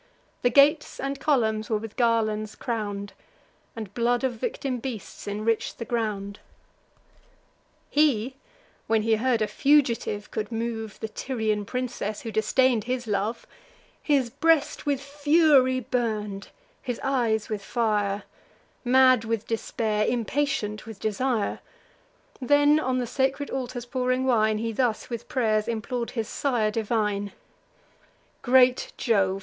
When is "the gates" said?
0.41-0.99